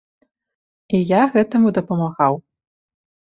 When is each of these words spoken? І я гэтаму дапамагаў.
І 0.99 1.01
я 1.09 1.19
гэтаму 1.35 1.67
дапамагаў. 1.77 2.33